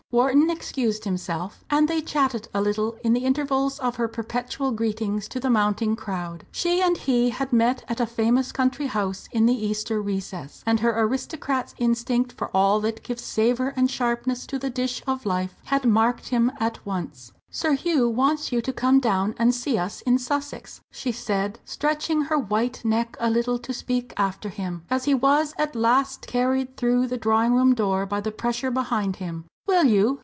[0.13, 5.29] Wharton excused himself, and they chatted a little in the intervals of her perpetual greetings
[5.29, 6.45] to the mounting crowd.
[6.51, 10.81] She and he had met at a famous country house in the Easter recess, and
[10.81, 15.55] her aristocrat's instinct for all that gives savour and sharpness to the dish of life
[15.63, 17.31] had marked him at once.
[17.49, 22.23] "Sir Hugh wants you to come down and see us in Sussex," she said, stretching
[22.23, 26.75] her white neck a little to speak after him, as he was at last carried
[26.75, 29.45] through the drawing room door by the pressure behind him.
[29.67, 30.19] "Will you?"